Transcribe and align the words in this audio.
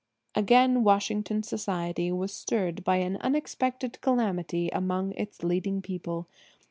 Again 0.33 0.83
Washington 0.83 1.43
society 1.43 2.11
was 2.11 2.33
stirred 2.33 2.83
by 2.83 2.95
an 2.95 3.17
unexpected 3.17 4.01
calamity 4.01 4.67
among 4.69 5.11
its 5.11 5.43
leading 5.43 5.79
people. 5.79 6.27